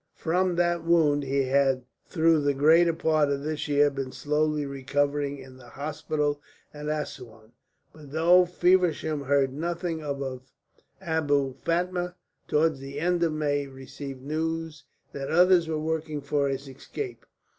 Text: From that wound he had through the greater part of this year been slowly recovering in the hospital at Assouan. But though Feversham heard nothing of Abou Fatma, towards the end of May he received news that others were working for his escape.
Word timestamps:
From 0.15 0.55
that 0.55 0.83
wound 0.83 1.21
he 1.21 1.43
had 1.43 1.83
through 2.07 2.41
the 2.41 2.55
greater 2.55 2.91
part 2.91 3.29
of 3.29 3.43
this 3.43 3.67
year 3.67 3.91
been 3.91 4.11
slowly 4.11 4.65
recovering 4.65 5.37
in 5.37 5.57
the 5.57 5.67
hospital 5.69 6.41
at 6.73 6.87
Assouan. 6.89 7.51
But 7.93 8.11
though 8.11 8.45
Feversham 8.47 9.25
heard 9.25 9.53
nothing 9.53 10.01
of 10.01 10.41
Abou 10.99 11.53
Fatma, 11.53 12.15
towards 12.47 12.79
the 12.79 12.99
end 12.99 13.21
of 13.21 13.33
May 13.33 13.59
he 13.59 13.67
received 13.67 14.23
news 14.23 14.85
that 15.13 15.29
others 15.29 15.67
were 15.67 15.77
working 15.79 16.19
for 16.21 16.47
his 16.47 16.67
escape. 16.67 17.23